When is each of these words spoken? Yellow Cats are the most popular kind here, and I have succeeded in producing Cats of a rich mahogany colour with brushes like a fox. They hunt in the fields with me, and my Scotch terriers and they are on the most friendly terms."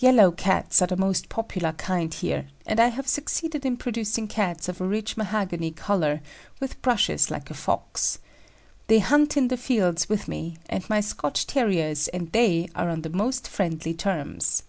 Yellow 0.00 0.32
Cats 0.32 0.82
are 0.82 0.88
the 0.88 0.96
most 0.96 1.28
popular 1.28 1.72
kind 1.74 2.12
here, 2.12 2.48
and 2.66 2.80
I 2.80 2.88
have 2.88 3.06
succeeded 3.06 3.64
in 3.64 3.76
producing 3.76 4.26
Cats 4.26 4.68
of 4.68 4.80
a 4.80 4.84
rich 4.84 5.16
mahogany 5.16 5.70
colour 5.70 6.22
with 6.58 6.82
brushes 6.82 7.30
like 7.30 7.50
a 7.52 7.54
fox. 7.54 8.18
They 8.88 8.98
hunt 8.98 9.36
in 9.36 9.46
the 9.46 9.56
fields 9.56 10.08
with 10.08 10.26
me, 10.26 10.56
and 10.68 10.90
my 10.90 11.00
Scotch 11.00 11.46
terriers 11.46 12.08
and 12.08 12.32
they 12.32 12.68
are 12.74 12.88
on 12.88 13.02
the 13.02 13.10
most 13.10 13.46
friendly 13.46 13.94
terms." 13.94 14.64